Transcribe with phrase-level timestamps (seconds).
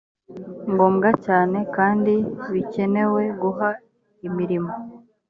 [0.71, 2.13] ngombwa cyane kandi
[2.51, 3.69] bikenewe guha
[4.27, 4.71] imirimo